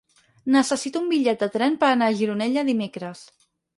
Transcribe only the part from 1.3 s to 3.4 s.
de tren per anar a Gironella dimecres.